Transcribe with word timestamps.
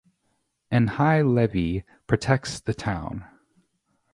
An 0.71 0.87
high 0.87 1.21
levee 1.21 1.83
protects 2.07 2.59
the 2.59 2.73
town. 2.73 3.23